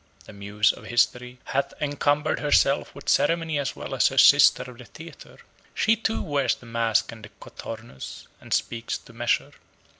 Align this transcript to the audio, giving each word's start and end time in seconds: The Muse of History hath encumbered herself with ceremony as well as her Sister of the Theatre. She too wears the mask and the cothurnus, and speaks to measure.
The 0.25 0.33
Muse 0.33 0.71
of 0.73 0.85
History 0.85 1.37
hath 1.43 1.75
encumbered 1.79 2.39
herself 2.39 2.95
with 2.95 3.07
ceremony 3.07 3.59
as 3.59 3.75
well 3.75 3.93
as 3.93 4.07
her 4.07 4.17
Sister 4.17 4.63
of 4.63 4.79
the 4.79 4.85
Theatre. 4.85 5.37
She 5.75 5.95
too 5.95 6.23
wears 6.23 6.55
the 6.55 6.65
mask 6.65 7.11
and 7.11 7.23
the 7.23 7.29
cothurnus, 7.39 8.25
and 8.39 8.51
speaks 8.51 8.97
to 8.97 9.13
measure. 9.13 9.51